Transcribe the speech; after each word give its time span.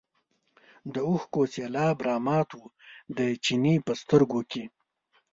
د 0.93 0.95
اوښکو 1.09 1.41
سېلاب 1.53 1.97
رامات 2.07 2.49
و 2.57 2.61
د 3.17 3.19
چیني 3.43 3.75
په 3.85 3.93
سترګو 4.01 4.41
کې. 4.51 4.63